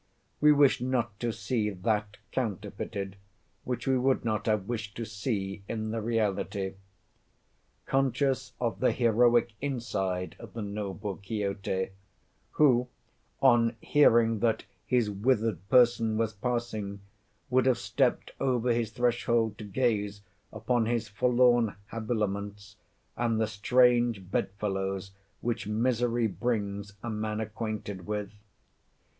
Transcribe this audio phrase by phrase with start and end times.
[0.39, 3.17] We wish not to see that counterfeited,
[3.63, 6.73] which we would not have wished to see in the reality.
[7.85, 11.91] Conscious of the heroic inside of the noble Quixote,
[12.53, 12.87] who,
[13.41, 17.01] on hearing that his withered person was passing,
[17.51, 20.21] would have stepped over his threshold to gaze
[20.51, 22.75] upon his forlorn habiliments,
[23.15, 25.11] and the "strange bed fellows
[25.41, 28.31] which misery brings a man acquainted with?"